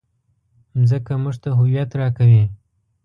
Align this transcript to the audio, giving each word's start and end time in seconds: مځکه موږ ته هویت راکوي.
مځکه 0.77 1.13
موږ 1.23 1.35
ته 1.43 1.49
هویت 1.59 1.89
راکوي. 1.99 2.43